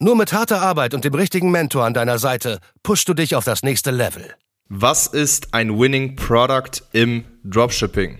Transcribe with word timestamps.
Nur 0.00 0.16
mit 0.16 0.32
harter 0.32 0.60
Arbeit 0.60 0.92
und 0.92 1.04
dem 1.04 1.14
richtigen 1.14 1.52
Mentor 1.52 1.84
an 1.84 1.94
deiner 1.94 2.18
Seite 2.18 2.58
pushst 2.82 3.08
du 3.08 3.14
dich 3.14 3.36
auf 3.36 3.44
das 3.44 3.62
nächste 3.62 3.92
Level. 3.92 4.34
Was 4.68 5.06
ist 5.06 5.54
ein 5.54 5.78
Winning 5.78 6.16
Product 6.16 6.82
im 6.92 7.24
Dropshipping? 7.44 8.18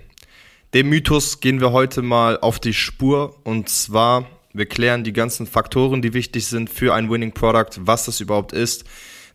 Dem 0.73 0.88
Mythos 0.88 1.41
gehen 1.41 1.60
wir 1.60 1.73
heute 1.73 2.02
mal 2.02 2.38
auf 2.38 2.60
die 2.60 2.74
Spur 2.74 3.41
und 3.42 3.68
zwar, 3.68 4.27
wir 4.52 4.66
klären 4.66 5.02
die 5.02 5.12
ganzen 5.12 5.48
Faktoren, 5.48 6.01
die 6.01 6.15
wichtig 6.15 6.46
sind 6.46 6.70
für 6.70 6.95
ein 6.95 7.10
Winning 7.10 7.32
Product, 7.32 7.80
was 7.80 8.04
das 8.04 8.20
überhaupt 8.20 8.52
ist. 8.52 8.84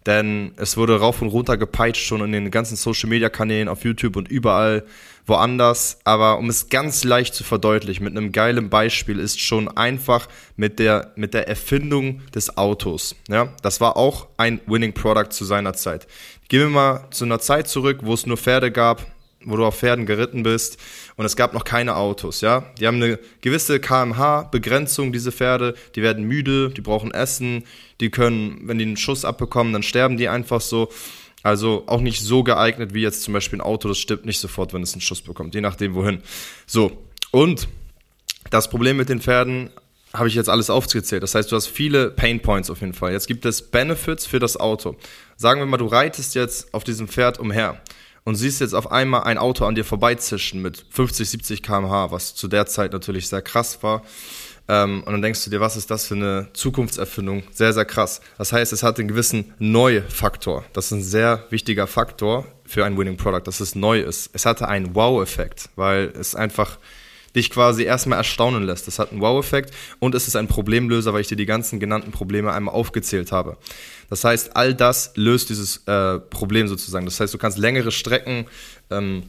Denn 0.05 0.53
es 0.55 0.77
wurde 0.77 0.99
rauf 0.99 1.21
und 1.21 1.29
runter 1.29 1.57
gepeitscht 1.57 2.05
schon 2.05 2.23
in 2.23 2.31
den 2.31 2.51
ganzen 2.51 2.77
Social 2.77 3.09
Media 3.09 3.29
Kanälen 3.29 3.67
auf 3.67 3.83
YouTube 3.83 4.15
und 4.15 4.29
überall 4.29 4.85
woanders. 5.25 5.99
Aber 6.05 6.37
um 6.37 6.49
es 6.49 6.69
ganz 6.69 7.03
leicht 7.03 7.35
zu 7.35 7.43
verdeutlichen, 7.43 8.03
mit 8.03 8.15
einem 8.15 8.31
geilen 8.31 8.69
Beispiel 8.69 9.19
ist 9.19 9.41
schon 9.41 9.67
einfach 9.67 10.27
mit 10.55 10.79
der, 10.79 11.11
mit 11.15 11.33
der 11.33 11.47
Erfindung 11.47 12.21
des 12.33 12.57
Autos. 12.57 13.15
Ja, 13.27 13.53
das 13.61 13.81
war 13.81 13.97
auch 13.97 14.27
ein 14.37 14.61
Winning 14.67 14.93
Product 14.93 15.29
zu 15.31 15.45
seiner 15.45 15.73
Zeit. 15.73 16.07
Gehen 16.47 16.61
wir 16.61 16.69
mal 16.69 17.07
zu 17.11 17.25
einer 17.25 17.39
Zeit 17.39 17.67
zurück, 17.67 17.99
wo 18.01 18.13
es 18.13 18.25
nur 18.25 18.37
Pferde 18.37 18.71
gab, 18.71 19.05
wo 19.45 19.57
du 19.57 19.65
auf 19.65 19.77
Pferden 19.77 20.05
geritten 20.05 20.43
bist 20.43 20.79
und 21.19 21.25
es 21.25 21.35
gab 21.35 21.53
noch 21.53 21.65
keine 21.65 21.97
Autos, 21.97 22.39
ja. 22.39 22.63
Die 22.79 22.87
haben 22.87 22.95
eine 22.95 23.19
gewisse 23.41 23.81
kmh-Begrenzung, 23.81 25.11
diese 25.11 25.33
Pferde, 25.33 25.75
die 25.93 26.01
werden 26.01 26.23
müde, 26.23 26.69
die 26.69 26.79
brauchen 26.79 27.11
Essen, 27.11 27.65
die 27.99 28.09
können, 28.09 28.61
wenn 28.63 28.77
die 28.77 28.85
einen 28.85 28.95
Schuss 28.95 29.25
abbekommen, 29.25 29.73
dann 29.73 29.83
sterben 29.83 30.15
die 30.15 30.29
einfach 30.29 30.61
so. 30.61 30.87
Also 31.43 31.83
auch 31.87 31.99
nicht 31.99 32.21
so 32.21 32.41
geeignet 32.43 32.93
wie 32.93 33.01
jetzt 33.01 33.23
zum 33.23 33.33
Beispiel 33.33 33.59
ein 33.59 33.61
Auto, 33.61 33.89
das 33.89 33.97
stirbt 33.97 34.25
nicht 34.25 34.39
sofort, 34.39 34.71
wenn 34.71 34.81
es 34.81 34.93
einen 34.93 35.01
Schuss 35.01 35.21
bekommt, 35.21 35.55
je 35.55 35.59
nachdem 35.59 35.93
wohin. 35.93 36.21
So, 36.65 37.03
und 37.31 37.67
das 38.49 38.69
Problem 38.69 38.95
mit 38.95 39.09
den 39.09 39.19
Pferden 39.19 39.71
habe 40.13 40.29
ich 40.29 40.35
jetzt 40.35 40.47
alles 40.47 40.69
aufgezählt. 40.69 41.21
Das 41.21 41.35
heißt, 41.35 41.51
du 41.51 41.57
hast 41.57 41.67
viele 41.67 42.11
Pain 42.11 42.39
Points 42.39 42.69
auf 42.69 42.79
jeden 42.79 42.93
Fall. 42.93 43.11
Jetzt 43.11 43.27
gibt 43.27 43.45
es 43.45 43.61
Benefits 43.61 44.25
für 44.25 44.39
das 44.39 44.55
Auto. 44.55 44.95
Sagen 45.35 45.59
wir 45.59 45.65
mal, 45.65 45.75
du 45.75 45.87
reitest 45.87 46.33
jetzt 46.35 46.73
auf 46.73 46.85
diesem 46.85 47.09
Pferd 47.09 47.39
umher 47.39 47.81
und 48.23 48.35
siehst 48.35 48.61
jetzt 48.61 48.73
auf 48.73 48.91
einmal 48.91 49.23
ein 49.23 49.37
Auto 49.37 49.65
an 49.65 49.75
dir 49.75 49.85
vorbeizischen 49.85 50.61
mit 50.61 50.85
50, 50.89 51.29
70 51.29 51.63
km/h, 51.63 52.11
was 52.11 52.35
zu 52.35 52.47
der 52.47 52.65
Zeit 52.65 52.93
natürlich 52.93 53.27
sehr 53.27 53.41
krass 53.41 53.81
war. 53.83 54.03
Ähm, 54.67 55.03
und 55.03 55.11
dann 55.11 55.21
denkst 55.21 55.43
du 55.43 55.49
dir, 55.49 55.59
was 55.59 55.75
ist 55.75 55.89
das 55.89 56.05
für 56.05 56.13
eine 56.13 56.47
Zukunftserfindung? 56.53 57.43
Sehr, 57.51 57.73
sehr 57.73 57.85
krass. 57.85 58.21
Das 58.37 58.53
heißt, 58.53 58.71
es 58.71 58.83
hat 58.83 58.99
einen 58.99 59.07
gewissen 59.07 59.53
Neu-Faktor. 59.57 60.63
Das 60.73 60.85
ist 60.85 60.91
ein 60.91 61.01
sehr 61.01 61.45
wichtiger 61.49 61.87
Faktor 61.87 62.45
für 62.65 62.85
ein 62.85 62.95
Winning 62.97 63.17
Product, 63.17 63.41
dass 63.45 63.61
es 63.61 63.73
neu 63.73 63.99
ist. 63.99 64.29
Es 64.33 64.45
hatte 64.45 64.67
einen 64.67 64.93
Wow-Effekt, 64.93 65.69
weil 65.75 66.13
es 66.15 66.35
einfach 66.35 66.77
dich 67.35 67.49
quasi 67.49 67.83
erstmal 67.83 68.17
erstaunen 68.17 68.63
lässt. 68.63 68.87
Das 68.87 68.99
hat 68.99 69.11
einen 69.11 69.21
Wow-Effekt 69.21 69.73
und 69.99 70.15
es 70.15 70.27
ist 70.27 70.35
ein 70.35 70.47
Problemlöser, 70.47 71.13
weil 71.13 71.21
ich 71.21 71.27
dir 71.27 71.35
die 71.35 71.45
ganzen 71.45 71.79
genannten 71.79 72.11
Probleme 72.11 72.51
einmal 72.51 72.73
aufgezählt 72.73 73.31
habe. 73.31 73.57
Das 74.09 74.23
heißt, 74.23 74.55
all 74.55 74.73
das 74.73 75.13
löst 75.15 75.49
dieses 75.49 75.85
äh, 75.87 76.19
Problem 76.19 76.67
sozusagen. 76.67 77.05
Das 77.05 77.19
heißt, 77.19 77.33
du 77.33 77.37
kannst 77.37 77.57
längere 77.57 77.91
Strecken 77.91 78.47
ähm, 78.89 79.23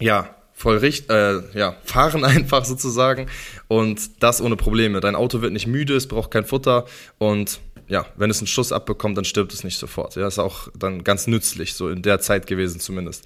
ja, 0.00 0.34
voll 0.52 0.78
richt, 0.78 1.10
äh, 1.10 1.40
ja, 1.56 1.76
fahren 1.84 2.24
einfach 2.24 2.64
sozusagen 2.64 3.26
und 3.68 4.22
das 4.22 4.40
ohne 4.40 4.56
Probleme. 4.56 5.00
Dein 5.00 5.14
Auto 5.14 5.42
wird 5.42 5.52
nicht 5.52 5.66
müde, 5.66 5.94
es 5.94 6.08
braucht 6.08 6.30
kein 6.30 6.44
Futter 6.44 6.86
und 7.18 7.60
ja, 7.88 8.06
wenn 8.16 8.30
es 8.30 8.38
einen 8.38 8.48
Schuss 8.48 8.72
abbekommt, 8.72 9.16
dann 9.16 9.24
stirbt 9.24 9.52
es 9.52 9.62
nicht 9.62 9.78
sofort. 9.78 10.16
Ja, 10.16 10.26
ist 10.26 10.40
auch 10.40 10.68
dann 10.76 11.04
ganz 11.04 11.28
nützlich, 11.28 11.74
so 11.74 11.88
in 11.88 12.02
der 12.02 12.20
Zeit 12.20 12.46
gewesen 12.46 12.80
zumindest. 12.80 13.24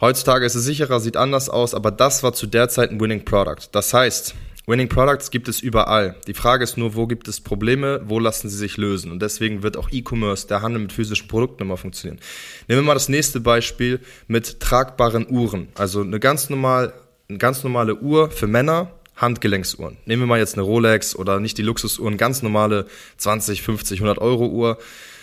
Heutzutage 0.00 0.46
ist 0.46 0.54
es 0.54 0.64
sicherer, 0.64 0.98
sieht 0.98 1.18
anders 1.18 1.50
aus, 1.50 1.74
aber 1.74 1.90
das 1.90 2.22
war 2.22 2.32
zu 2.32 2.46
der 2.46 2.70
Zeit 2.70 2.90
ein 2.90 2.98
Winning 2.98 3.22
Product. 3.22 3.68
Das 3.72 3.92
heißt, 3.92 4.34
Winning 4.66 4.88
Products 4.88 5.30
gibt 5.30 5.46
es 5.46 5.60
überall. 5.60 6.16
Die 6.26 6.32
Frage 6.32 6.64
ist 6.64 6.78
nur, 6.78 6.94
wo 6.94 7.06
gibt 7.06 7.28
es 7.28 7.42
Probleme, 7.42 8.00
wo 8.06 8.18
lassen 8.18 8.48
sie 8.48 8.56
sich 8.56 8.78
lösen? 8.78 9.12
Und 9.12 9.20
deswegen 9.20 9.62
wird 9.62 9.76
auch 9.76 9.90
E-Commerce, 9.90 10.46
der 10.46 10.62
Handel 10.62 10.80
mit 10.80 10.94
physischen 10.94 11.28
Produkten 11.28 11.64
immer 11.64 11.76
funktionieren. 11.76 12.18
Nehmen 12.66 12.80
wir 12.80 12.86
mal 12.86 12.94
das 12.94 13.10
nächste 13.10 13.40
Beispiel 13.40 14.00
mit 14.26 14.60
tragbaren 14.60 15.28
Uhren. 15.28 15.68
Also 15.74 16.00
eine 16.00 16.18
ganz 16.18 16.48
normal, 16.48 16.94
eine 17.28 17.36
ganz 17.36 17.62
normale 17.62 17.96
Uhr 17.96 18.30
für 18.30 18.46
Männer, 18.46 18.92
Handgelenksuhren. 19.16 19.98
Nehmen 20.06 20.22
wir 20.22 20.26
mal 20.28 20.38
jetzt 20.38 20.54
eine 20.54 20.62
Rolex 20.62 21.14
oder 21.14 21.40
nicht 21.40 21.58
die 21.58 21.62
Luxusuhren, 21.62 22.16
ganz 22.16 22.40
normale 22.40 22.86
20, 23.18 23.60
50, 23.60 24.00
100 24.00 24.18
Euro 24.18 24.46
Uhr. 24.46 24.78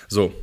So, 0.07 0.33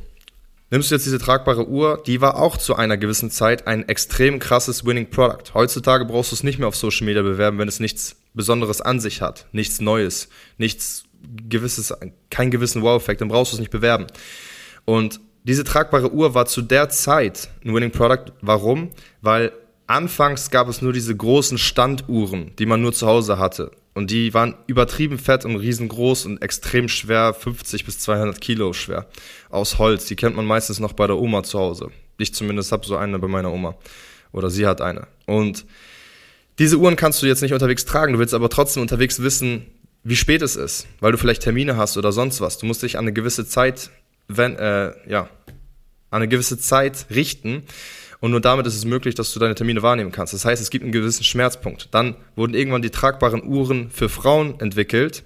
Nimmst 0.75 0.91
du 0.91 0.95
jetzt 0.95 1.05
diese 1.05 1.19
tragbare 1.19 1.69
Uhr, 1.69 2.03
die 2.05 2.19
war 2.19 2.35
auch 2.35 2.57
zu 2.57 2.75
einer 2.75 2.97
gewissen 2.97 3.31
Zeit 3.31 3.65
ein 3.65 3.87
extrem 3.87 4.39
krasses 4.39 4.85
Winning 4.85 5.09
Product. 5.09 5.53
Heutzutage 5.53 6.03
brauchst 6.03 6.33
du 6.33 6.35
es 6.35 6.43
nicht 6.43 6.59
mehr 6.59 6.67
auf 6.67 6.75
Social 6.75 7.05
Media 7.05 7.21
bewerben, 7.21 7.59
wenn 7.59 7.69
es 7.69 7.79
nichts 7.79 8.17
Besonderes 8.33 8.81
an 8.81 8.99
sich 8.99 9.21
hat, 9.21 9.47
nichts 9.53 9.79
Neues, 9.79 10.27
nichts 10.57 11.05
gewisses, 11.47 11.93
keinen 12.29 12.51
gewissen 12.51 12.81
Wow-Effekt, 12.81 13.21
dann 13.21 13.29
brauchst 13.29 13.53
du 13.53 13.55
es 13.55 13.61
nicht 13.61 13.71
bewerben. 13.71 14.07
Und 14.83 15.21
diese 15.45 15.63
tragbare 15.63 16.11
Uhr 16.11 16.33
war 16.33 16.45
zu 16.45 16.61
der 16.61 16.89
Zeit 16.89 17.47
ein 17.63 17.73
Winning 17.73 17.91
Product. 17.91 18.33
Warum? 18.41 18.89
Weil 19.21 19.53
anfangs 19.87 20.51
gab 20.51 20.67
es 20.67 20.81
nur 20.81 20.91
diese 20.91 21.15
großen 21.15 21.57
Standuhren, 21.57 22.51
die 22.59 22.65
man 22.65 22.81
nur 22.81 22.91
zu 22.91 23.07
Hause 23.07 23.39
hatte. 23.39 23.71
Und 23.95 24.11
die 24.11 24.33
waren 24.33 24.55
übertrieben 24.67 25.17
fett 25.17 25.45
und 25.45 25.55
riesengroß 25.55 26.25
und 26.25 26.41
extrem 26.41 26.89
schwer, 26.89 27.33
50 27.33 27.85
bis 27.85 27.97
200 27.99 28.41
Kilo 28.41 28.73
schwer. 28.73 29.07
Aus 29.49 29.79
Holz. 29.79 30.05
Die 30.05 30.17
kennt 30.17 30.35
man 30.35 30.45
meistens 30.45 30.79
noch 30.81 30.91
bei 30.91 31.07
der 31.07 31.17
Oma 31.17 31.43
zu 31.43 31.57
Hause. 31.57 31.89
Ich 32.17 32.33
zumindest 32.33 32.73
habe 32.73 32.85
so 32.85 32.97
eine 32.97 33.19
bei 33.19 33.29
meiner 33.29 33.53
Oma. 33.53 33.75
Oder 34.33 34.49
sie 34.49 34.67
hat 34.67 34.81
eine. 34.81 35.07
Und 35.25 35.65
diese 36.59 36.77
Uhren 36.77 36.97
kannst 36.97 37.21
du 37.21 37.25
jetzt 37.25 37.41
nicht 37.41 37.53
unterwegs 37.53 37.85
tragen. 37.85 38.11
Du 38.11 38.19
willst 38.19 38.33
aber 38.33 38.49
trotzdem 38.49 38.81
unterwegs 38.81 39.21
wissen, 39.21 39.65
wie 40.03 40.17
spät 40.17 40.41
es 40.41 40.57
ist. 40.57 40.87
Weil 40.99 41.13
du 41.13 41.17
vielleicht 41.17 41.43
Termine 41.43 41.77
hast 41.77 41.95
oder 41.95 42.11
sonst 42.11 42.41
was. 42.41 42.57
Du 42.57 42.65
musst 42.65 42.83
dich 42.83 42.97
an 42.97 43.05
eine 43.05 43.13
gewisse 43.13 43.47
Zeit, 43.47 43.91
wenn, 44.27 44.57
äh, 44.57 44.91
ja, 45.09 45.29
an 46.09 46.21
eine 46.21 46.27
gewisse 46.27 46.59
Zeit 46.59 47.05
richten. 47.11 47.63
Und 48.19 48.31
nur 48.31 48.41
damit 48.41 48.65
ist 48.65 48.75
es 48.75 48.85
möglich, 48.85 49.15
dass 49.15 49.33
du 49.33 49.39
deine 49.39 49.55
Termine 49.55 49.81
wahrnehmen 49.81 50.11
kannst. 50.11 50.33
Das 50.33 50.45
heißt, 50.45 50.61
es 50.61 50.69
gibt 50.69 50.83
einen 50.83 50.91
gewissen 50.91 51.23
Schmerzpunkt. 51.23 51.89
Dann 51.91 52.15
wurden 52.35 52.53
irgendwann 52.53 52.81
die 52.81 52.89
tragbaren 52.89 53.43
Uhren 53.43 53.89
für 53.89 54.09
Frauen 54.09 54.59
entwickelt, 54.59 55.23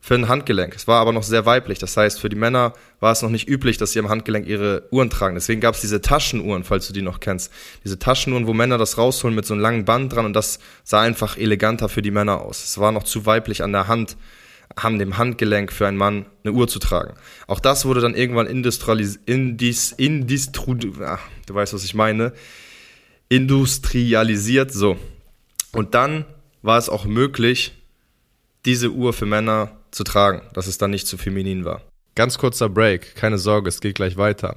für 0.00 0.14
ein 0.14 0.28
Handgelenk. 0.28 0.74
Es 0.74 0.86
war 0.86 1.00
aber 1.00 1.12
noch 1.12 1.22
sehr 1.22 1.44
weiblich. 1.44 1.78
Das 1.78 1.96
heißt, 1.96 2.20
für 2.20 2.28
die 2.28 2.36
Männer 2.36 2.72
war 3.00 3.12
es 3.12 3.22
noch 3.22 3.30
nicht 3.30 3.48
üblich, 3.48 3.78
dass 3.78 3.92
sie 3.92 3.98
am 3.98 4.08
Handgelenk 4.08 4.46
ihre 4.46 4.84
Uhren 4.90 5.10
tragen. 5.10 5.34
Deswegen 5.34 5.60
gab 5.60 5.74
es 5.74 5.80
diese 5.80 6.00
Taschenuhren, 6.00 6.64
falls 6.64 6.86
du 6.86 6.92
die 6.92 7.02
noch 7.02 7.20
kennst. 7.20 7.52
Diese 7.84 7.98
Taschenuhren, 7.98 8.46
wo 8.46 8.54
Männer 8.54 8.78
das 8.78 8.96
rausholen 8.96 9.34
mit 9.34 9.44
so 9.44 9.54
einem 9.54 9.62
langen 9.62 9.84
Band 9.84 10.12
dran 10.12 10.24
und 10.24 10.34
das 10.34 10.60
sah 10.84 11.00
einfach 11.00 11.36
eleganter 11.36 11.88
für 11.88 12.02
die 12.02 12.10
Männer 12.10 12.40
aus. 12.40 12.62
Es 12.62 12.78
war 12.78 12.92
noch 12.92 13.02
zu 13.02 13.26
weiblich 13.26 13.62
an 13.62 13.72
der 13.72 13.88
Hand 13.88 14.16
haben 14.82 14.98
dem 14.98 15.18
Handgelenk 15.18 15.72
für 15.72 15.86
einen 15.86 15.96
Mann 15.96 16.26
eine 16.44 16.52
Uhr 16.54 16.68
zu 16.68 16.78
tragen. 16.78 17.14
Auch 17.46 17.60
das 17.60 17.84
wurde 17.84 18.00
dann 18.00 18.14
irgendwann 18.14 18.46
industrialisiert, 18.46 19.26
du 21.46 21.54
weißt, 21.54 21.74
was 21.74 21.84
ich 21.84 21.94
meine, 21.94 22.32
industrialisiert, 23.28 24.72
so. 24.72 24.96
Und 25.72 25.94
dann 25.94 26.24
war 26.62 26.78
es 26.78 26.88
auch 26.88 27.04
möglich, 27.04 27.74
diese 28.64 28.90
Uhr 28.90 29.12
für 29.12 29.26
Männer 29.26 29.72
zu 29.90 30.04
tragen, 30.04 30.42
dass 30.54 30.66
es 30.66 30.78
dann 30.78 30.90
nicht 30.90 31.06
zu 31.06 31.16
feminin 31.16 31.64
war. 31.64 31.82
Ganz 32.14 32.38
kurzer 32.38 32.68
Break, 32.68 33.14
keine 33.14 33.38
Sorge, 33.38 33.68
es 33.68 33.80
geht 33.80 33.94
gleich 33.94 34.16
weiter. 34.16 34.56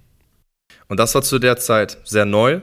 Und 0.91 0.99
das 0.99 1.15
war 1.15 1.21
zu 1.21 1.39
der 1.39 1.55
Zeit 1.55 1.99
sehr 2.03 2.25
neu. 2.25 2.59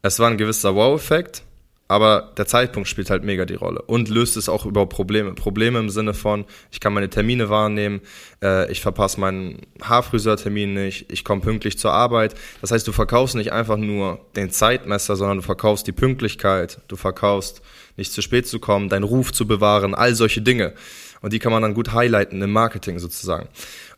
Es 0.00 0.20
war 0.20 0.30
ein 0.30 0.38
gewisser 0.38 0.76
Wow-Effekt, 0.76 1.42
aber 1.88 2.32
der 2.36 2.46
Zeitpunkt 2.46 2.88
spielt 2.88 3.10
halt 3.10 3.24
mega 3.24 3.46
die 3.46 3.56
Rolle 3.56 3.82
und 3.82 4.08
löst 4.08 4.36
es 4.36 4.48
auch 4.48 4.64
über 4.64 4.86
Probleme. 4.86 5.34
Probleme 5.34 5.80
im 5.80 5.90
Sinne 5.90 6.14
von, 6.14 6.44
ich 6.70 6.78
kann 6.78 6.92
meine 6.92 7.10
Termine 7.10 7.48
wahrnehmen, 7.48 8.00
äh, 8.40 8.70
ich 8.70 8.80
verpasse 8.80 9.18
meinen 9.18 9.62
Haarfriseurtermin 9.82 10.72
nicht, 10.72 11.10
ich 11.10 11.24
komme 11.24 11.40
pünktlich 11.40 11.76
zur 11.76 11.92
Arbeit. 11.92 12.36
Das 12.60 12.70
heißt, 12.70 12.86
du 12.86 12.92
verkaufst 12.92 13.34
nicht 13.34 13.50
einfach 13.50 13.76
nur 13.76 14.24
den 14.36 14.50
Zeitmesser, 14.50 15.16
sondern 15.16 15.38
du 15.38 15.42
verkaufst 15.42 15.84
die 15.88 15.92
Pünktlichkeit, 15.92 16.78
du 16.86 16.94
verkaufst 16.94 17.60
nicht 17.96 18.12
zu 18.12 18.22
spät 18.22 18.46
zu 18.46 18.60
kommen, 18.60 18.88
deinen 18.88 19.02
Ruf 19.02 19.32
zu 19.32 19.48
bewahren, 19.48 19.96
all 19.96 20.14
solche 20.14 20.42
Dinge. 20.42 20.74
Und 21.22 21.32
die 21.32 21.40
kann 21.40 21.50
man 21.50 21.62
dann 21.62 21.74
gut 21.74 21.92
highlighten 21.92 22.40
im 22.40 22.52
Marketing 22.52 23.00
sozusagen. 23.00 23.48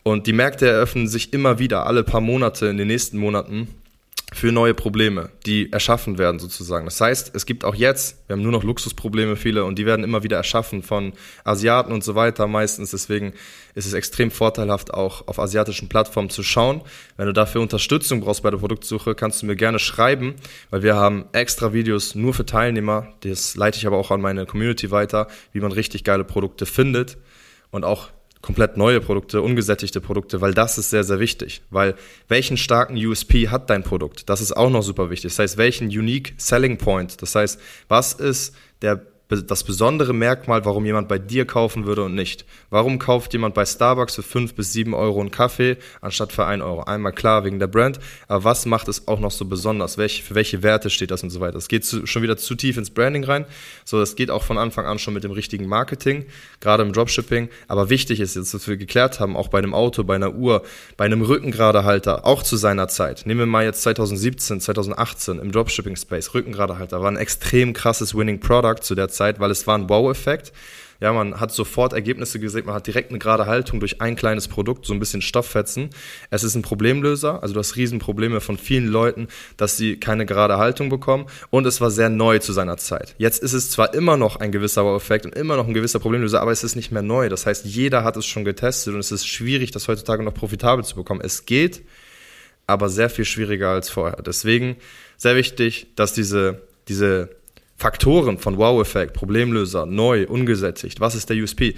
Und 0.07 0.29
die 0.29 0.33
Märkte 0.33 0.69
eröffnen 0.69 1.09
sich 1.09 1.33
immer 1.33 1.59
wieder, 1.59 1.85
alle 1.85 2.05
paar 2.05 2.21
Monate 2.21 2.67
in 2.67 2.77
den 2.77 2.87
nächsten 2.87 3.19
Monaten 3.19 3.67
für 4.33 4.53
neue 4.53 4.73
Probleme, 4.73 5.31
die 5.47 5.73
erschaffen 5.73 6.17
werden 6.17 6.39
sozusagen. 6.39 6.85
Das 6.85 7.01
heißt, 7.01 7.33
es 7.35 7.45
gibt 7.45 7.65
auch 7.65 7.75
jetzt, 7.75 8.17
wir 8.29 8.35
haben 8.35 8.43
nur 8.43 8.53
noch 8.53 8.63
Luxusprobleme 8.63 9.35
viele 9.35 9.65
und 9.65 9.81
die 9.81 9.85
werden 9.85 10.05
immer 10.05 10.23
wieder 10.23 10.37
erschaffen 10.37 10.85
von 10.85 11.13
Asiaten 11.43 11.91
und 11.91 12.05
so 12.05 12.15
weiter 12.15 12.47
meistens. 12.47 12.93
Deswegen 12.93 13.33
ist 13.75 13.85
es 13.85 13.95
extrem 13.95 14.31
vorteilhaft 14.31 14.95
auch 14.95 15.27
auf 15.27 15.41
asiatischen 15.41 15.89
Plattformen 15.89 16.31
zu 16.31 16.45
schauen. 16.45 16.83
Wenn 17.17 17.27
du 17.27 17.33
dafür 17.33 17.61
Unterstützung 17.61 18.21
brauchst 18.21 18.45
bei 18.45 18.53
der 18.53 18.59
Produktsuche, 18.59 19.17
kannst 19.17 19.43
du 19.43 19.47
mir 19.47 19.57
gerne 19.57 19.81
schreiben, 19.81 20.37
weil 20.71 20.85
wir 20.85 20.95
haben 20.95 21.25
extra 21.33 21.73
Videos 21.73 22.15
nur 22.15 22.33
für 22.33 22.47
Teilnehmer. 22.47 23.09
Das 23.23 23.57
leite 23.57 23.79
ich 23.79 23.89
aber 23.89 23.97
auch 23.97 24.13
an 24.13 24.21
meine 24.21 24.47
Community 24.47 24.93
weiter, 24.93 25.27
wie 25.53 25.59
man 25.59 25.73
richtig 25.73 26.05
geile 26.05 26.23
Produkte 26.23 26.65
findet 26.65 27.19
und 27.73 27.85
auch 27.85 28.11
komplett 28.47 28.77
neue 28.77 29.01
Produkte, 29.01 29.43
ungesättigte 29.43 30.01
Produkte, 30.01 30.41
weil 30.41 30.55
das 30.55 30.79
ist 30.79 30.91
sehr, 30.91 31.03
sehr 31.03 31.19
wichtig. 31.19 31.63
Weil 31.71 31.97
welchen 32.29 32.57
starken 32.57 32.97
USP 32.97 33.49
hat 33.49 33.69
dein 33.71 33.83
Produkt? 33.83 34.29
Das 34.29 34.41
ist 34.41 34.57
auch 34.57 34.71
noch 34.71 34.83
super 34.83 35.11
wichtig. 35.11 35.33
Das 35.33 35.41
heißt, 35.41 35.57
welchen 35.59 35.89
Unique 35.89 36.33
Selling 36.37 36.79
Point? 36.79 37.21
Das 37.21 37.35
heißt, 37.35 37.61
was 37.89 38.13
ist 38.13 38.55
der 38.83 39.05
das 39.29 39.65
besondere 39.65 40.13
Merkmal, 40.13 40.65
warum 40.65 40.87
jemand 40.87 41.09
bei 41.09 41.19
dir 41.19 41.47
kaufen 41.47 41.85
würde 41.85 42.05
und 42.05 42.15
nicht. 42.15 42.45
Warum 42.71 43.01
kauft 43.01 43.33
jemand 43.33 43.55
bei 43.55 43.67
Starbucks 43.67 44.15
für 44.15 44.23
fünf 44.23 44.55
bis 44.55 44.73
sieben 44.73 44.95
Euro 44.95 45.21
einen 45.21 45.33
Kaffee 45.33 45.79
anstatt 46.01 46.33
für 46.33 46.47
ein 46.47 46.63
Euro? 46.63 46.85
Einmal 46.85 47.13
klar 47.13 47.45
wegen 47.45 47.59
der 47.59 47.67
Brand, 47.67 47.99
aber 48.29 48.45
was 48.45 48.67
macht 48.67 48.87
es 48.87 49.09
auch 49.09 49.19
noch 49.19 49.33
so 49.33 49.45
besonders? 49.45 49.99
Welche, 49.99 50.23
für 50.23 50.37
welche 50.37 50.63
Werte 50.63 50.91
steht 50.91 51.11
das 51.11 51.25
und 51.25 51.31
so 51.31 51.41
weiter? 51.41 51.57
Es 51.57 51.67
geht 51.67 51.85
zu, 51.85 52.07
schon 52.07 52.23
wieder 52.23 52.37
zu 52.37 52.55
tief 52.55 52.77
ins 52.77 52.91
Branding 52.91 53.25
rein. 53.25 53.47
So, 53.85 53.99
das 53.99 54.15
geht 54.15 54.31
auch 54.31 54.45
von 54.45 54.59
Anfang 54.59 54.87
an 54.87 55.01
schon 55.01 55.15
mit 55.15 55.25
dem 55.25 55.33
richtigen 55.33 55.67
Marketing, 55.67 56.27
gerade 56.61 56.85
im 56.85 56.93
Dropshipping. 56.93 57.49
Aber 57.67 57.91
wichtig 57.91 58.21
ist 58.21 58.37
jetzt, 58.37 58.55
dass 58.55 58.69
wir 58.69 58.77
geklärt 58.77 59.19
haben, 59.19 59.37
auch 59.37 59.49
bei 59.49 59.59
einem 59.59 59.75
Auto, 59.75 60.05
bei 60.05 60.15
einer 60.15 60.35
Uhr, 60.35 60.63
bei 60.97 61.05
einem 61.05 61.23
Rückengradehalter, 61.23 62.25
auch 62.25 62.45
zu 62.45 62.57
seiner 62.57 62.87
Zeit. 62.87 63.27
Nehmen 63.27 63.41
wir 63.41 63.47
mal 63.47 63.65
jetzt 63.65 63.83
2017, 63.83 64.61
2018 64.61 65.41
im 65.41 65.51
Dropshipping-Space. 65.51 66.33
Rückengradehalter 66.33 67.01
war 67.01 67.11
ein 67.11 67.17
extrem 67.17 67.73
krasses 67.73 68.15
Winning 68.15 68.39
Product 68.39 68.83
zu 68.83 68.95
der 68.95 69.09
Zeit 69.09 69.16
Zeit, 69.17 69.41
weil 69.41 69.51
es 69.51 69.67
war 69.67 69.77
ein 69.77 69.89
Wow-Effekt. 69.89 70.53
Ja, 71.01 71.13
man 71.13 71.41
hat 71.41 71.53
sofort 71.53 71.93
Ergebnisse 71.93 72.41
gesehen, 72.41 72.65
man 72.67 72.75
hat 72.75 72.87
direkt 72.87 73.11
eine 73.11 73.19
gerade 73.19 73.47
Haltung 73.47 73.81
durch 73.81 74.01
ein 74.01 74.17
kleines 74.17 74.49
Produkt, 74.49 74.87
so 74.87 74.95
ein 74.95 74.99
bisschen 74.99 75.21
Stofffetzen. 75.21 75.91
Es 76.31 76.43
ist 76.43 76.55
ein 76.55 76.63
Problemlöser, 76.63 77.43
also 77.43 77.55
du 77.55 77.61
hast 77.61 77.77
Riesenprobleme 77.77 78.41
von 78.41 78.57
vielen 78.57 78.87
Leuten, 78.87 79.29
dass 79.57 79.77
sie 79.77 80.01
keine 80.01 80.25
gerade 80.25 80.57
Haltung 80.57 80.89
bekommen 80.89 81.27
und 81.51 81.67
es 81.67 81.81
war 81.81 81.91
sehr 81.91 82.09
neu 82.09 82.39
zu 82.39 82.53
seiner 82.53 82.79
Zeit. 82.79 83.15
Jetzt 83.19 83.43
ist 83.43 83.53
es 83.53 83.71
zwar 83.71 83.93
immer 83.93 84.17
noch 84.17 84.37
ein 84.37 84.53
gewisser 84.53 84.85
Wow-Effekt 84.85 85.27
und 85.27 85.35
immer 85.35 85.57
noch 85.57 85.67
ein 85.67 85.75
gewisser 85.75 85.99
Problemlöser, 85.99 86.41
aber 86.41 86.53
es 86.53 86.65
ist 86.65 86.77
nicht 86.77 86.93
mehr 86.93 87.03
neu. 87.03 87.29
Das 87.29 87.45
heißt, 87.45 87.67
jeder 87.67 88.03
hat 88.03 88.17
es 88.17 88.25
schon 88.25 88.45
getestet 88.45 88.95
und 88.95 89.01
es 89.01 89.13
ist 89.13 89.27
schwierig, 89.27 89.73
das 89.73 89.89
heutzutage 89.89 90.23
noch 90.23 90.35
profitabel 90.35 90.85
zu 90.85 90.97
bekommen. 90.97 91.21
Es 91.23 91.45
geht, 91.45 91.83
aber 92.67 92.89
sehr 92.89 93.11
viel 93.11 93.27
schwieriger 93.27 93.71
als 93.71 93.91
vorher. 93.91 94.23
Deswegen 94.23 94.77
sehr 95.19 95.37
wichtig, 95.37 95.89
dass 95.95 96.15
diese, 96.15 96.63
diese 96.89 97.31
Faktoren 97.77 98.39
von 98.39 98.57
Wow-Effekt, 98.57 99.13
Problemlöser, 99.13 99.87
neu, 99.87 100.27
ungesättigt, 100.27 101.01
was 101.01 101.15
ist 101.15 101.29
der 101.29 101.37
USP, 101.37 101.75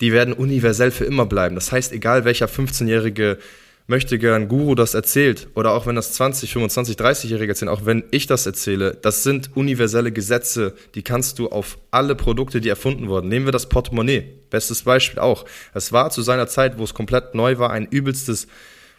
die 0.00 0.12
werden 0.12 0.34
universell 0.34 0.90
für 0.90 1.04
immer 1.04 1.26
bleiben. 1.26 1.54
Das 1.54 1.70
heißt, 1.70 1.92
egal 1.92 2.24
welcher 2.24 2.46
15-jährige 2.46 3.38
möchte 3.86 4.18
gern 4.18 4.48
Guru 4.48 4.74
das 4.74 4.94
erzählt 4.94 5.48
oder 5.54 5.72
auch 5.72 5.86
wenn 5.86 5.94
das 5.94 6.14
20, 6.14 6.50
25, 6.50 6.96
30-Jährige 6.96 7.52
erzählen, 7.52 7.68
auch 7.68 7.84
wenn 7.84 8.04
ich 8.10 8.26
das 8.26 8.46
erzähle, 8.46 8.96
das 9.02 9.22
sind 9.22 9.50
universelle 9.54 10.10
Gesetze, 10.10 10.74
die 10.94 11.02
kannst 11.02 11.38
du 11.38 11.50
auf 11.50 11.78
alle 11.90 12.14
Produkte, 12.14 12.62
die 12.62 12.70
erfunden 12.70 13.08
wurden. 13.08 13.28
Nehmen 13.28 13.46
wir 13.46 13.52
das 13.52 13.68
Portemonnaie, 13.68 14.24
bestes 14.48 14.82
Beispiel 14.82 15.18
auch. 15.18 15.44
Es 15.74 15.92
war 15.92 16.08
zu 16.08 16.22
seiner 16.22 16.46
Zeit, 16.46 16.78
wo 16.78 16.84
es 16.84 16.94
komplett 16.94 17.34
neu 17.34 17.58
war, 17.58 17.70
ein 17.70 17.86
übelstes 17.86 18.46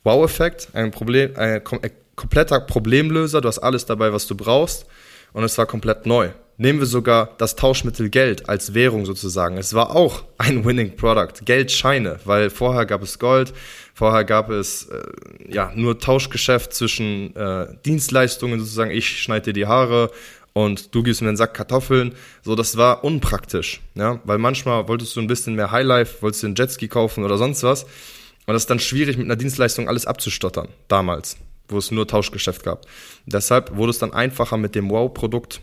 Wow-Effekt, 0.03 0.69
ein 0.73 0.91
Problem, 0.91 1.35
ein 1.35 1.63
kompletter 2.15 2.59
Problemlöser, 2.59 3.41
du 3.41 3.47
hast 3.47 3.59
alles 3.59 3.87
dabei, 3.87 4.13
was 4.13 4.27
du 4.27 4.35
brauchst 4.35 4.85
und 5.35 5.43
es 5.43 5.57
war 5.57 5.65
komplett 5.65 6.05
neu. 6.05 6.29
Nehmen 6.57 6.79
wir 6.79 6.85
sogar 6.85 7.31
das 7.37 7.57
Tauschmittel 7.57 8.09
Geld 8.09 8.47
als 8.47 8.73
Währung 8.73 9.05
sozusagen. 9.05 9.57
Es 9.57 9.73
war 9.73 9.93
auch 9.93 10.23
ein 10.37 10.63
Winning 10.63 10.95
Product, 10.95 11.43
Geldscheine, 11.43 12.21
weil 12.23 12.49
vorher 12.49 12.85
gab 12.85 13.03
es 13.03 13.19
Gold, 13.19 13.53
vorher 13.93 14.23
gab 14.23 14.49
es 14.49 14.87
äh, 14.87 15.03
ja 15.49 15.73
nur 15.75 15.99
Tauschgeschäft 15.99 16.73
zwischen 16.73 17.35
äh, 17.35 17.67
Dienstleistungen 17.85 18.61
sozusagen. 18.61 18.91
Ich 18.91 19.21
schneide 19.21 19.47
dir 19.47 19.53
die 19.53 19.67
Haare 19.67 20.09
und 20.53 20.95
du 20.95 21.03
gibst 21.03 21.21
mir 21.21 21.27
einen 21.27 21.37
Sack 21.37 21.53
Kartoffeln. 21.53 22.15
So, 22.41 22.55
das 22.55 22.77
war 22.77 23.03
unpraktisch, 23.03 23.81
ja, 23.95 24.21
weil 24.23 24.37
manchmal 24.37 24.87
wolltest 24.87 25.17
du 25.17 25.19
ein 25.19 25.27
bisschen 25.27 25.55
mehr 25.55 25.71
Highlife, 25.71 26.21
wolltest 26.21 26.43
du 26.43 26.47
einen 26.47 26.55
Jetski 26.55 26.87
kaufen 26.87 27.25
oder 27.25 27.37
sonst 27.37 27.61
was. 27.63 27.83
Und 27.83 28.53
das 28.53 28.63
ist 28.63 28.69
dann 28.69 28.79
schwierig 28.79 29.17
mit 29.17 29.25
einer 29.25 29.35
Dienstleistung 29.35 29.89
alles 29.89 30.05
abzustottern, 30.05 30.69
damals 30.87 31.35
wo 31.67 31.77
es 31.77 31.91
nur 31.91 32.07
Tauschgeschäft 32.07 32.63
gab. 32.63 32.85
Deshalb 33.25 33.75
wurde 33.75 33.91
es 33.91 33.99
dann 33.99 34.13
einfacher 34.13 34.57
mit 34.57 34.75
dem 34.75 34.89
Wow-Produkt 34.89 35.61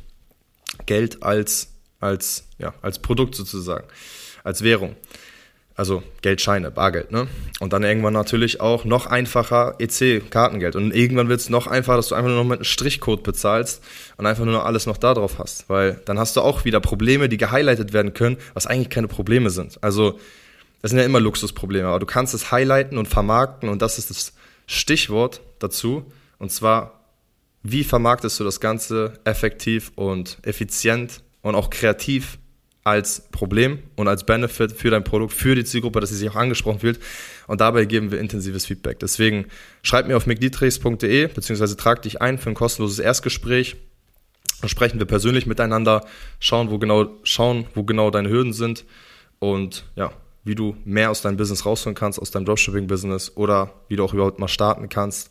Geld 0.87 1.23
als, 1.23 1.73
als, 2.01 2.49
ja, 2.59 2.75
als 2.83 2.99
Produkt 2.99 3.35
sozusagen, 3.35 3.87
als 4.45 4.63
Währung. 4.63 4.97
Also 5.75 6.03
Geldscheine, 6.21 6.71
Bargeld, 6.71 7.13
ne? 7.13 7.29
Und 7.59 7.73
dann 7.73 7.83
irgendwann 7.83 8.13
natürlich 8.13 8.61
auch 8.61 8.85
noch 8.85 9.07
einfacher 9.07 9.77
EC-Kartengeld. 9.79 10.77
Und 10.77 10.95
irgendwann 10.95 11.31
wird 11.31 11.41
es 11.41 11.49
noch 11.49 11.67
einfacher, 11.67 11.97
dass 11.97 12.09
du 12.09 12.15
einfach 12.15 12.29
nur 12.29 12.39
noch 12.39 12.49
mit 12.49 12.59
einem 12.59 12.65
Strichcode 12.65 13.23
bezahlst 13.23 13.83
und 14.19 14.27
einfach 14.27 14.45
nur 14.45 14.53
noch 14.53 14.67
alles 14.67 14.85
noch 14.85 14.99
da 14.99 15.15
drauf 15.15 15.39
hast. 15.39 15.71
Weil 15.71 16.03
dann 16.05 16.19
hast 16.19 16.37
du 16.37 16.43
auch 16.43 16.67
wieder 16.67 16.81
Probleme, 16.81 17.31
die 17.31 17.39
gehighlightet 17.39 17.95
werden 17.95 18.13
können, 18.13 18.37
was 18.53 18.67
eigentlich 18.67 18.91
keine 18.91 19.09
Probleme 19.09 19.49
sind. 19.49 19.83
Also, 19.83 20.19
das 20.83 20.91
sind 20.91 20.99
ja 20.99 21.07
immer 21.07 21.21
Luxusprobleme, 21.21 21.89
aber 21.89 22.01
du 22.01 22.07
kannst 22.07 22.35
es 22.35 22.53
highlighten 22.53 22.99
und 22.99 23.09
vermarkten 23.09 23.69
und 23.69 23.81
das 23.81 23.97
ist 23.97 24.11
das 24.11 24.35
Stichwort 24.67 25.41
dazu. 25.59 26.05
Und 26.39 26.51
zwar, 26.51 27.01
wie 27.63 27.85
vermarktest 27.85 28.41
du 28.41 28.45
das 28.45 28.61
Ganze 28.61 29.21
effektiv 29.25 29.93
und 29.95 30.39
effizient 30.43 31.23
und 31.43 31.55
auch 31.55 31.71
kreativ 31.71 32.39
als 32.85 33.29
Problem 33.31 33.79
und 33.95 34.09
als 34.09 34.25
Benefit 34.25 34.73
für 34.73 34.91
dein 34.91 35.05
Produkt, 35.05 35.33
für 35.33 35.55
die 35.55 35.65
Zielgruppe, 35.65 36.01
dass 36.01 36.11
sie 36.11 36.17
sich 36.17 36.29
auch 36.31 36.37
angesprochen 36.37 36.81
fühlt. 36.81 36.99
Und 37.47 37.61
dabei 37.61 37.85
geben 37.85 38.11
wir 38.11 38.19
intensives 38.19 38.67
Feedback. 38.67 38.99
Deswegen 38.99 39.47
schreib 39.83 40.09
mir 40.09 40.17
auf 40.17 40.27
mcdietrichs.de 40.27 41.29
beziehungsweise 41.29 41.77
trag 41.77 42.03
dich 42.03 42.21
ein 42.21 42.39
für 42.39 42.51
ein 42.51 42.55
kostenloses 42.55 42.99
Erstgespräch. 42.99 43.77
Dann 44.61 44.69
sprechen 44.69 44.99
wir 44.99 45.07
persönlich 45.07 45.47
miteinander, 45.47 46.05
schauen, 46.41 46.71
wo 46.71 46.79
genau, 46.79 47.11
schauen, 47.23 47.67
wo 47.75 47.85
genau 47.85 48.11
deine 48.11 48.29
Hürden 48.29 48.53
sind 48.53 48.85
und 49.39 49.85
ja, 49.97 50.13
wie 50.45 50.55
du 50.55 50.77
mehr 50.85 51.11
aus 51.11 51.23
deinem 51.23 51.37
Business 51.37 51.65
rausholen 51.65 51.95
kannst, 51.95 52.21
aus 52.21 52.31
deinem 52.31 52.45
Dropshipping-Business 52.45 53.37
oder 53.37 53.73
wie 53.89 53.97
du 53.97 54.05
auch 54.05 54.15
überhaupt 54.15 54.39
mal 54.39 54.49
starten 54.49 54.89
kannst, 54.89 55.31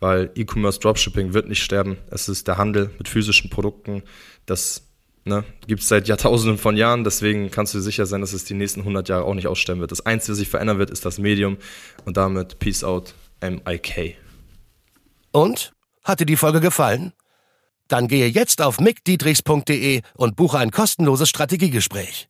weil 0.00 0.30
E-Commerce 0.34 0.80
Dropshipping 0.80 1.32
wird 1.34 1.48
nicht 1.48 1.62
sterben. 1.62 1.98
Es 2.10 2.28
ist 2.28 2.46
der 2.48 2.58
Handel 2.58 2.90
mit 2.98 3.08
physischen 3.08 3.50
Produkten. 3.50 4.02
Das 4.46 4.82
ne, 5.24 5.44
gibt 5.66 5.82
es 5.82 5.88
seit 5.88 6.08
Jahrtausenden 6.08 6.58
von 6.58 6.76
Jahren, 6.76 7.04
deswegen 7.04 7.50
kannst 7.50 7.74
du 7.74 7.78
dir 7.78 7.82
sicher 7.82 8.06
sein, 8.06 8.20
dass 8.20 8.32
es 8.32 8.44
die 8.44 8.54
nächsten 8.54 8.80
100 8.80 9.08
Jahre 9.08 9.24
auch 9.24 9.34
nicht 9.34 9.46
aussterben 9.46 9.80
wird. 9.80 9.92
Das 9.92 10.04
Einzige, 10.04 10.32
was 10.32 10.38
sich 10.38 10.48
verändern 10.48 10.78
wird, 10.78 10.90
ist 10.90 11.04
das 11.04 11.18
Medium 11.18 11.56
und 12.04 12.16
damit 12.16 12.58
Peace 12.58 12.84
out, 12.84 13.14
MIK. 13.40 14.16
Und? 15.32 15.72
Hat 16.02 16.18
dir 16.18 16.26
die 16.26 16.36
Folge 16.36 16.60
gefallen? 16.60 17.12
Dann 17.88 18.08
gehe 18.08 18.26
jetzt 18.26 18.62
auf 18.62 18.80
mickdietrichs.de 18.80 20.00
und 20.14 20.36
buche 20.36 20.58
ein 20.58 20.70
kostenloses 20.70 21.28
Strategiegespräch 21.28 22.29